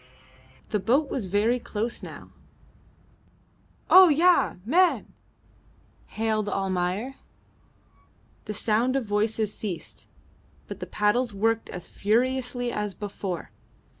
[0.69, 2.31] The boat was very close now.
[3.87, 4.55] "Oh, ya!
[4.65, 5.13] Man!"
[6.07, 7.17] hailed Almayer.
[8.45, 10.07] The sound of voices ceased,
[10.65, 13.51] but the paddles worked as furiously as before.